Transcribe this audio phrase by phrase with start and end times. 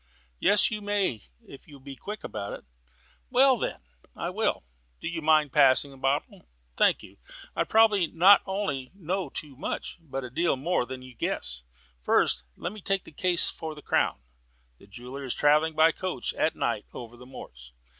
[0.39, 2.61] "Yes, you may if you'll be quick about it."
[3.29, 3.81] "Very well, then,
[4.15, 4.63] I will.
[4.99, 6.49] Do you mind passing the bottle?
[6.75, 7.17] Thank you.
[7.55, 8.91] I probably know not only
[9.35, 11.61] too much, but a deal more than you guess.
[12.01, 14.19] First let us take the case for the Crown.
[14.79, 17.71] The jeweller is travelling by coach at night over the moors.